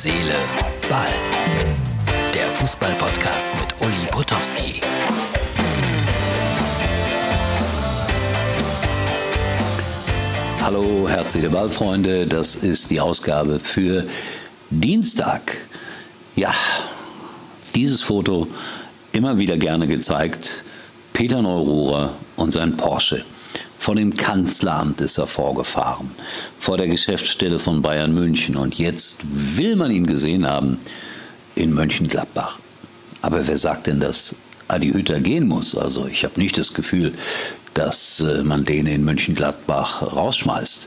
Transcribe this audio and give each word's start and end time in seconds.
Seele, 0.00 0.36
Ball. 0.88 1.08
Der 2.32 2.48
Fußball-Podcast 2.52 3.48
mit 3.56 3.80
Uli 3.80 4.06
Potowski. 4.12 4.80
Hallo, 10.60 11.08
herzliche 11.08 11.50
Ballfreunde. 11.50 12.28
Das 12.28 12.54
ist 12.54 12.92
die 12.92 13.00
Ausgabe 13.00 13.58
für 13.58 14.06
Dienstag. 14.70 15.56
Ja, 16.36 16.54
dieses 17.74 18.00
Foto 18.00 18.46
immer 19.10 19.38
wieder 19.38 19.56
gerne 19.56 19.88
gezeigt. 19.88 20.62
Peter 21.12 21.42
Neururer 21.42 22.12
und 22.36 22.52
sein 22.52 22.76
Porsche. 22.76 23.24
Von 23.88 23.96
dem 23.96 24.14
Kanzleramt 24.14 25.00
ist 25.00 25.16
er 25.16 25.26
vorgefahren, 25.26 26.10
vor 26.60 26.76
der 26.76 26.88
Geschäftsstelle 26.88 27.58
von 27.58 27.80
Bayern 27.80 28.12
München. 28.12 28.54
Und 28.54 28.74
jetzt 28.74 29.22
will 29.24 29.76
man 29.76 29.90
ihn 29.90 30.06
gesehen 30.06 30.44
haben 30.44 30.78
in 31.54 31.72
Mönchengladbach. 31.72 32.58
Aber 33.22 33.48
wer 33.48 33.56
sagt 33.56 33.86
denn, 33.86 33.98
dass 33.98 34.34
Adi 34.68 34.90
Hütter 34.90 35.20
gehen 35.20 35.48
muss? 35.48 35.74
Also 35.74 36.06
ich 36.06 36.24
habe 36.24 36.38
nicht 36.38 36.58
das 36.58 36.74
Gefühl, 36.74 37.14
dass 37.72 38.20
äh, 38.20 38.42
man 38.42 38.66
den 38.66 38.84
in 38.84 39.06
Mönchengladbach 39.06 40.02
rausschmeißt. 40.02 40.86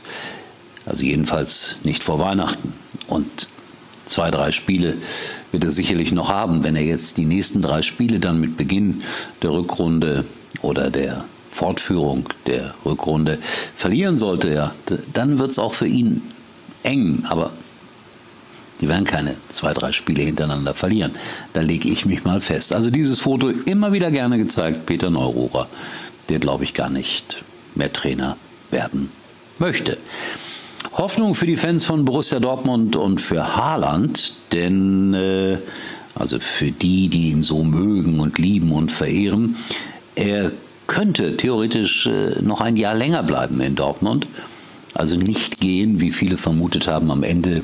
Also 0.86 1.02
jedenfalls 1.02 1.78
nicht 1.82 2.04
vor 2.04 2.20
Weihnachten. 2.20 2.72
Und 3.08 3.48
zwei, 4.04 4.30
drei 4.30 4.52
Spiele 4.52 4.94
wird 5.50 5.64
er 5.64 5.70
sicherlich 5.70 6.12
noch 6.12 6.28
haben. 6.30 6.62
Wenn 6.62 6.76
er 6.76 6.84
jetzt 6.84 7.16
die 7.16 7.26
nächsten 7.26 7.62
drei 7.62 7.82
Spiele 7.82 8.20
dann 8.20 8.40
mit 8.40 8.56
Beginn 8.56 9.02
der 9.42 9.50
Rückrunde 9.50 10.24
oder 10.62 10.88
der 10.88 11.24
Fortführung 11.52 12.28
der 12.46 12.74
Rückrunde 12.84 13.38
verlieren 13.76 14.16
sollte, 14.16 14.50
ja, 14.50 14.74
dann 15.12 15.38
wird 15.38 15.50
es 15.50 15.58
auch 15.58 15.74
für 15.74 15.86
ihn 15.86 16.22
eng. 16.82 17.24
Aber 17.28 17.52
die 18.80 18.88
werden 18.88 19.04
keine 19.04 19.36
zwei, 19.50 19.74
drei 19.74 19.92
Spiele 19.92 20.22
hintereinander 20.22 20.72
verlieren. 20.72 21.12
Da 21.52 21.60
lege 21.60 21.88
ich 21.88 22.06
mich 22.06 22.24
mal 22.24 22.40
fest. 22.40 22.72
Also 22.72 22.90
dieses 22.90 23.20
Foto 23.20 23.50
immer 23.50 23.92
wieder 23.92 24.10
gerne 24.10 24.38
gezeigt, 24.38 24.86
Peter 24.86 25.10
Neururer, 25.10 25.68
der 26.30 26.38
glaube 26.38 26.64
ich 26.64 26.72
gar 26.72 26.90
nicht 26.90 27.44
mehr 27.74 27.92
Trainer 27.92 28.36
werden 28.70 29.10
möchte. 29.58 29.98
Hoffnung 30.94 31.34
für 31.34 31.46
die 31.46 31.58
Fans 31.58 31.84
von 31.84 32.04
Borussia 32.04 32.40
Dortmund 32.40 32.96
und 32.96 33.20
für 33.20 33.56
Haaland, 33.56 34.34
denn 34.52 35.14
äh, 35.14 35.58
also 36.14 36.40
für 36.40 36.70
die, 36.72 37.08
die 37.08 37.30
ihn 37.30 37.42
so 37.42 37.62
mögen 37.62 38.20
und 38.20 38.38
lieben 38.38 38.72
und 38.72 38.90
verehren, 38.90 39.56
er 40.14 40.50
könnte 40.92 41.38
theoretisch 41.38 42.06
äh, 42.06 42.42
noch 42.42 42.60
ein 42.60 42.76
Jahr 42.76 42.94
länger 42.94 43.22
bleiben 43.22 43.62
in 43.62 43.74
Dortmund. 43.74 44.26
Also 44.92 45.16
nicht 45.16 45.58
gehen, 45.58 46.02
wie 46.02 46.10
viele 46.10 46.36
vermutet 46.36 46.86
haben, 46.86 47.10
am 47.10 47.22
Ende 47.22 47.62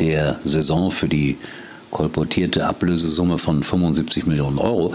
der 0.00 0.40
Saison 0.42 0.90
für 0.90 1.06
die 1.06 1.36
kolportierte 1.92 2.66
Ablösesumme 2.66 3.38
von 3.38 3.62
75 3.62 4.26
Millionen 4.26 4.58
Euro. 4.58 4.92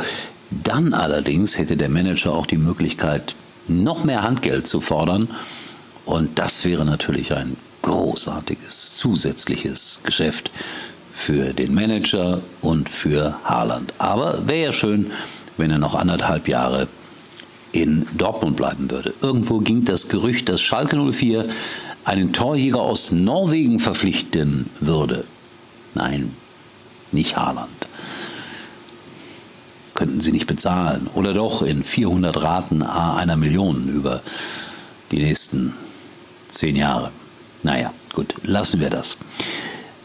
Dann 0.52 0.94
allerdings 0.94 1.58
hätte 1.58 1.78
der 1.78 1.88
Manager 1.88 2.33
auch 2.33 2.45
die 2.45 2.58
Möglichkeit, 2.58 3.33
noch 3.70 4.03
mehr 4.03 4.23
Handgeld 4.23 4.67
zu 4.67 4.81
fordern. 4.81 5.30
Und 6.05 6.39
das 6.39 6.66
wäre 6.66 6.83
natürlich 6.83 7.33
ein 7.33 7.55
großartiges 7.81 8.98
zusätzliches 8.98 10.02
Geschäft 10.03 10.52
für 11.14 11.53
den 11.53 11.73
Manager 11.73 12.42
und 12.61 12.89
für 12.89 13.39
Haaland. 13.45 13.94
Aber 14.00 14.48
wäre 14.48 14.66
ja 14.66 14.72
schön, 14.73 15.11
wenn 15.55 15.72
er 15.72 15.77
noch 15.77 15.95
anderthalb 15.95 16.50
Jahre 16.50 16.89
in 17.74 18.06
Dortmund 18.16 18.56
bleiben 18.56 18.90
würde. 18.90 19.14
Irgendwo 19.22 19.60
ging 19.60 19.84
das 19.84 20.08
Gerücht, 20.08 20.48
dass 20.48 20.62
Schalke 20.62 20.96
04 20.96 21.50
einen 22.06 22.32
Torjäger 22.32 22.80
aus 22.80 23.12
Norwegen 23.12 23.80
verpflichten 23.80 24.68
würde. 24.80 25.26
Nein, 25.96 26.34
nicht 27.12 27.36
Haaland. 27.36 27.70
Könnten 29.96 30.22
sie 30.22 30.32
nicht 30.32 30.48
bezahlen. 30.48 31.10
Oder 31.14 31.33
doch 31.33 31.62
in 31.62 31.83
400 31.83 32.42
Raten 32.42 32.82
a 32.82 33.17
einer 33.17 33.36
Million 33.36 33.88
über 33.88 34.22
die 35.12 35.20
nächsten 35.20 35.73
zehn 36.50 36.76
Jahre. 36.76 37.12
Naja, 37.64 37.94
gut, 38.14 38.36
lassen 38.44 38.80
wir 38.80 38.89
das. 38.89 39.17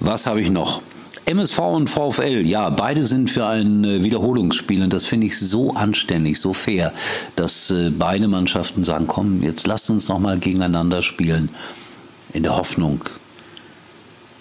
Was 0.00 0.26
habe 0.26 0.40
ich 0.40 0.50
noch? 0.50 0.82
MSV 1.28 1.58
und 1.58 1.90
VfL, 1.90 2.46
ja, 2.46 2.70
beide 2.70 3.04
sind 3.04 3.30
für 3.30 3.46
ein 3.46 3.84
äh, 3.84 4.02
Wiederholungsspiel 4.02 4.82
und 4.82 4.94
das 4.94 5.04
finde 5.04 5.26
ich 5.26 5.38
so 5.38 5.74
anständig, 5.74 6.40
so 6.40 6.54
fair, 6.54 6.94
dass 7.36 7.70
äh, 7.70 7.90
beide 7.90 8.28
Mannschaften 8.28 8.82
sagen, 8.82 9.06
komm, 9.06 9.42
jetzt 9.42 9.66
lasst 9.66 9.90
uns 9.90 10.08
noch 10.08 10.20
mal 10.20 10.38
gegeneinander 10.38 11.02
spielen, 11.02 11.50
in 12.32 12.44
der 12.44 12.56
Hoffnung 12.56 13.04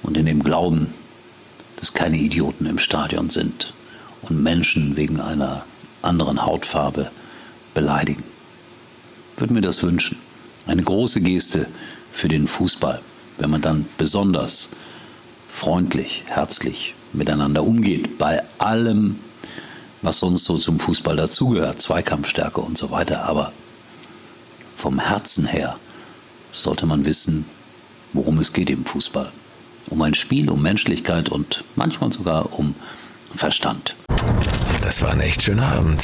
und 0.02 0.16
in 0.16 0.25
dem 0.25 0.42
Glauben, 0.42 0.88
dass 1.75 1.94
keine 1.94 2.16
Idioten 2.16 2.66
im 2.66 2.80
Stadion 2.80 3.30
sind 3.30 3.74
und 4.22 4.42
Menschen 4.42 4.96
wegen 4.96 5.19
einer 5.19 5.66
anderen 6.02 6.46
Hautfarbe 6.46 7.12
beleidigen. 7.74 8.24
Würde 9.36 9.54
mir 9.54 9.62
das 9.62 9.84
wünschen. 9.84 10.18
Eine 10.66 10.84
große 10.84 11.19
Geste 11.19 11.68
für 12.14 12.30
den 12.30 12.48
Fußball, 12.48 13.02
wenn 13.40 13.50
man 13.50 13.62
dann 13.62 13.88
besonders 13.98 14.69
freundlich, 15.57 16.23
herzlich 16.28 16.94
miteinander 17.13 17.63
umgeht, 17.63 18.19
bei 18.19 18.44
allem, 18.59 19.18
was 20.03 20.19
sonst 20.19 20.44
so 20.44 20.57
zum 20.59 20.79
Fußball 20.79 21.16
dazugehört, 21.16 21.81
Zweikampfstärke 21.81 22.62
und 22.62 22.78
so 22.78 22.91
weiter. 22.91 23.23
Aber 23.23 23.51
vom 24.75 25.00
Herzen 25.00 25.47
her 25.47 25.78
sollte 26.51 26.85
man 26.85 27.06
wissen, 27.06 27.45
worum 28.13 28.38
es 28.38 28.53
geht 28.53 28.69
im 28.69 28.85
Fußball. 28.85 29.31
Um 29.90 30.00
ein 30.03 30.13
Spiel, 30.13 30.51
um 30.51 30.62
Menschlichkeit 30.62 31.29
und 31.29 31.63
manchmal 31.75 32.12
sogar 32.12 32.53
um 32.57 32.75
Verstand. 33.34 33.95
Das 34.88 35.02
war 35.02 35.12
ein 35.12 35.20
echt 35.20 35.42
schöner 35.42 35.68
Abend. 35.74 36.02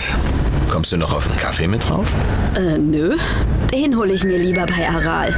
Kommst 0.68 0.92
du 0.92 0.98
noch 0.98 1.14
auf 1.14 1.30
einen 1.30 1.38
Kaffee 1.38 1.68
mit 1.68 1.88
drauf? 1.88 2.14
Äh, 2.58 2.78
nö. 2.78 3.16
Den 3.72 3.96
hole 3.96 4.12
ich 4.12 4.26
mir 4.26 4.38
lieber 4.38 4.66
bei 4.66 4.90
Aral. 4.90 5.34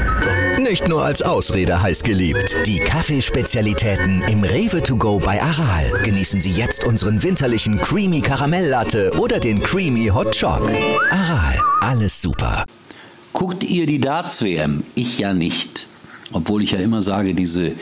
Nicht 0.58 0.88
nur 0.88 1.04
als 1.04 1.22
Ausrede 1.22 1.80
heiß 1.80 2.02
geliebt. 2.02 2.56
Die 2.66 2.80
Kaffeespezialitäten 2.80 4.24
im 4.24 4.42
Rewe 4.42 4.82
to 4.82 4.98
go 4.98 5.20
bei 5.20 5.40
Aral. 5.40 5.92
Genießen 6.02 6.40
Sie 6.40 6.54
jetzt 6.54 6.86
unseren 6.86 7.22
winterlichen 7.22 7.80
Creamy 7.80 8.22
Karamelllatte 8.22 9.14
oder 9.20 9.40
den 9.40 9.62
Creamy 9.62 10.08
Hot 10.08 10.36
Choc. 10.36 10.68
Aral, 11.12 11.62
alles 11.82 12.20
super. 12.20 12.66
Guckt 13.32 13.64
ihr 13.64 13.86
die 13.86 14.00
Darts-WM? 14.00 14.82
Ich 14.96 15.20
ja 15.20 15.36
nicht. 15.36 15.86
Obwohl 16.34 16.64
ich 16.64 16.72
ja 16.72 16.80
immer 16.80 17.04
sage, 17.04 17.36
diese 17.36 17.74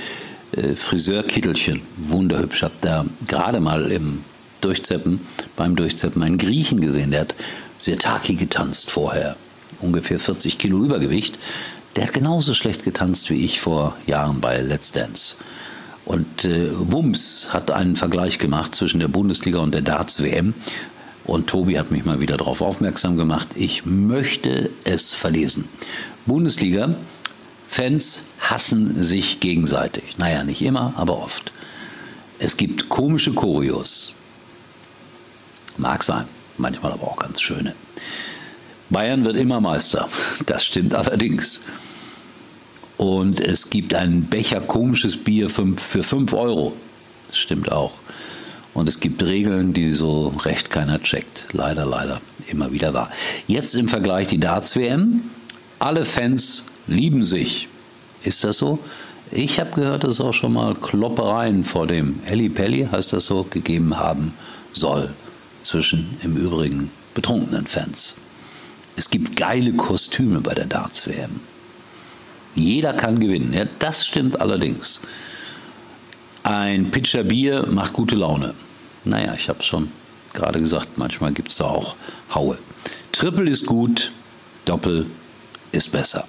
äh, 0.51 0.75
Friseurkittelchen, 0.75 1.83
wunderhübsch. 1.95 2.63
Hab 2.63 2.81
da 2.81 3.05
gerade 3.25 3.61
mal 3.61 3.89
im 3.89 4.25
Durchzeppen, 4.63 5.21
beim 5.55 5.75
Durchzeppen 5.75 6.23
einen 6.23 6.37
Griechen 6.37 6.81
gesehen, 6.81 7.11
der 7.11 7.21
hat 7.21 7.35
Sirtaki 7.77 8.35
getanzt 8.35 8.91
vorher, 8.91 9.35
ungefähr 9.81 10.19
40 10.19 10.57
Kilo 10.57 10.83
Übergewicht. 10.83 11.37
Der 11.95 12.05
hat 12.05 12.13
genauso 12.13 12.53
schlecht 12.53 12.83
getanzt 12.83 13.29
wie 13.29 13.45
ich 13.45 13.59
vor 13.61 13.95
Jahren 14.07 14.41
bei 14.41 14.61
Let's 14.61 14.91
Dance. 14.91 15.35
Und 16.05 16.45
äh, 16.45 16.69
Wums 16.73 17.47
hat 17.51 17.71
einen 17.71 17.95
Vergleich 17.95 18.39
gemacht 18.39 18.75
zwischen 18.75 18.99
der 18.99 19.07
Bundesliga 19.07 19.59
und 19.59 19.73
der 19.73 19.81
Darts-WM. 19.81 20.53
Und 21.25 21.47
Tobi 21.47 21.79
hat 21.79 21.91
mich 21.91 22.03
mal 22.03 22.19
wieder 22.19 22.35
darauf 22.35 22.61
aufmerksam 22.61 23.15
gemacht. 23.15 23.49
Ich 23.55 23.85
möchte 23.85 24.69
es 24.83 25.13
verlesen. 25.13 25.69
Bundesliga, 26.25 26.95
Fans 27.69 28.27
hassen 28.39 29.01
sich 29.01 29.39
gegenseitig. 29.39 30.17
Naja, 30.17 30.43
nicht 30.43 30.61
immer, 30.61 30.93
aber 30.97 31.17
oft. 31.17 31.51
Es 32.39 32.57
gibt 32.57 32.89
komische 32.89 33.31
Choreos. 33.31 34.15
Mag 35.77 36.03
sein, 36.03 36.25
manchmal 36.57 36.91
aber 36.91 37.07
auch 37.07 37.17
ganz 37.17 37.41
schöne. 37.41 37.73
Bayern 38.89 39.25
wird 39.25 39.37
immer 39.37 39.59
Meister, 39.59 40.07
das 40.45 40.65
stimmt 40.65 40.93
allerdings. 40.93 41.61
Und 42.97 43.39
es 43.39 43.69
gibt 43.69 43.95
einen 43.95 44.25
Becher 44.25 44.61
komisches 44.61 45.17
Bier 45.17 45.49
für 45.49 46.03
5 46.03 46.33
Euro, 46.33 46.73
das 47.27 47.37
stimmt 47.37 47.71
auch. 47.71 47.93
Und 48.75 48.89
es 48.89 48.99
gibt 48.99 49.21
Regeln, 49.23 49.73
die 49.73 49.91
so 49.91 50.29
recht 50.45 50.69
keiner 50.71 51.01
checkt. 51.01 51.45
Leider, 51.53 51.85
leider, 51.85 52.19
immer 52.47 52.71
wieder 52.71 52.93
wahr. 52.93 53.11
Jetzt 53.47 53.75
im 53.75 53.87
Vergleich 53.87 54.27
die 54.27 54.39
Darts-WM. 54.39 55.21
Alle 55.77 56.05
Fans 56.05 56.65
lieben 56.87 57.21
sich. 57.23 57.67
Ist 58.23 58.43
das 58.43 58.57
so? 58.57 58.79
Ich 59.31 59.59
habe 59.59 59.71
gehört, 59.71 60.03
dass 60.03 60.13
es 60.13 60.21
auch 60.21 60.33
schon 60.33 60.53
mal 60.53 60.73
Kloppereien 60.75 61.63
vor 61.63 61.85
dem 61.85 62.19
Elli 62.25 62.49
Pelli, 62.49 62.87
heißt 62.91 63.13
das 63.13 63.25
so, 63.25 63.43
gegeben 63.43 63.97
haben 63.97 64.33
soll 64.73 65.13
zwischen 65.63 66.17
im 66.21 66.37
Übrigen 66.37 66.91
betrunkenen 67.13 67.67
Fans. 67.67 68.15
Es 68.95 69.09
gibt 69.09 69.35
geile 69.37 69.73
Kostüme 69.73 70.41
bei 70.41 70.53
der 70.53 70.65
Darts-WM. 70.65 71.39
Jeder 72.55 72.93
kann 72.93 73.19
gewinnen. 73.19 73.53
Ja, 73.53 73.65
das 73.79 74.05
stimmt 74.05 74.39
allerdings. 74.39 75.01
Ein 76.43 76.91
Pitcher 76.91 77.23
Bier 77.23 77.65
macht 77.67 77.93
gute 77.93 78.15
Laune. 78.15 78.53
Naja, 79.05 79.33
ich 79.35 79.49
habe 79.49 79.63
schon 79.63 79.91
gerade 80.33 80.59
gesagt, 80.59 80.97
manchmal 80.97 81.33
gibt 81.33 81.49
es 81.49 81.57
da 81.57 81.65
auch 81.65 81.95
Haue. 82.33 82.57
Triple 83.11 83.49
ist 83.49 83.65
gut, 83.65 84.11
Doppel 84.65 85.07
ist 85.71 85.91
besser. 85.91 86.27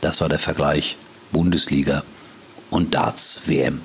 Das 0.00 0.20
war 0.20 0.28
der 0.28 0.38
Vergleich 0.38 0.96
Bundesliga 1.32 2.02
und 2.70 2.94
Darts 2.94 3.42
WM. 3.46 3.80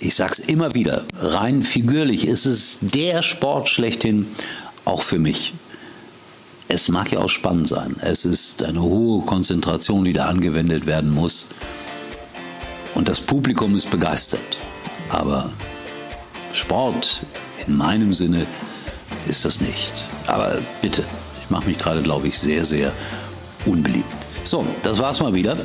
Ich 0.00 0.14
sag's 0.14 0.38
immer 0.38 0.74
wieder, 0.74 1.04
rein 1.20 1.62
figürlich 1.62 2.26
ist 2.26 2.46
es 2.46 2.78
der 2.80 3.22
Sport 3.22 3.68
schlechthin, 3.68 4.26
auch 4.84 5.02
für 5.02 5.18
mich. 5.18 5.54
Es 6.68 6.88
mag 6.88 7.10
ja 7.12 7.20
auch 7.20 7.28
spannend 7.28 7.66
sein. 7.66 7.96
Es 8.00 8.24
ist 8.24 8.62
eine 8.62 8.82
hohe 8.82 9.24
Konzentration, 9.24 10.04
die 10.04 10.12
da 10.12 10.26
angewendet 10.26 10.86
werden 10.86 11.14
muss. 11.14 11.48
Und 12.94 13.08
das 13.08 13.20
Publikum 13.20 13.74
ist 13.74 13.90
begeistert. 13.90 14.58
Aber 15.08 15.50
Sport 16.52 17.22
in 17.66 17.76
meinem 17.76 18.12
Sinne 18.12 18.46
ist 19.28 19.44
das 19.44 19.60
nicht. 19.60 19.92
Aber 20.26 20.58
bitte, 20.82 21.04
ich 21.42 21.50
mache 21.50 21.68
mich 21.68 21.78
gerade, 21.78 22.02
glaube 22.02 22.28
ich, 22.28 22.38
sehr, 22.38 22.64
sehr 22.64 22.92
unbeliebt. 23.64 24.04
So, 24.44 24.66
das 24.82 24.98
war's 24.98 25.20
mal 25.20 25.34
wieder. 25.34 25.56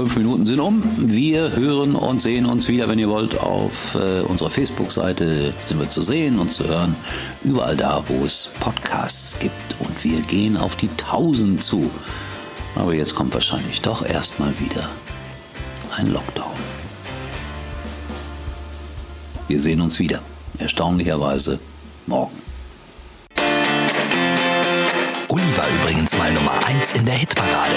Fünf 0.00 0.16
Minuten 0.16 0.46
sind 0.46 0.60
um. 0.60 0.82
Wir 0.96 1.54
hören 1.54 1.94
und 1.94 2.22
sehen 2.22 2.46
uns 2.46 2.68
wieder, 2.68 2.88
wenn 2.88 2.98
ihr 2.98 3.10
wollt, 3.10 3.38
auf 3.38 3.96
äh, 3.96 4.22
unserer 4.22 4.48
Facebook-Seite 4.48 5.52
sind 5.60 5.78
wir 5.78 5.90
zu 5.90 6.00
sehen 6.00 6.38
und 6.38 6.50
zu 6.50 6.66
hören. 6.66 6.96
Überall 7.44 7.76
da, 7.76 8.02
wo 8.08 8.24
es 8.24 8.50
Podcasts 8.60 9.38
gibt. 9.40 9.52
Und 9.78 10.02
wir 10.02 10.22
gehen 10.22 10.56
auf 10.56 10.74
die 10.74 10.88
1000 10.88 11.62
zu. 11.62 11.90
Aber 12.76 12.94
jetzt 12.94 13.14
kommt 13.14 13.34
wahrscheinlich 13.34 13.82
doch 13.82 14.02
erstmal 14.02 14.58
wieder 14.58 14.88
ein 15.98 16.06
Lockdown. 16.06 16.56
Wir 19.48 19.60
sehen 19.60 19.82
uns 19.82 19.98
wieder. 19.98 20.22
Erstaunlicherweise 20.56 21.60
morgen. 22.06 22.38
Uli 25.28 25.56
war 25.58 25.68
übrigens 25.78 26.16
mal 26.16 26.32
Nummer 26.32 26.64
1 26.64 26.92
in 26.92 27.04
der 27.04 27.16
Hitparade. 27.16 27.76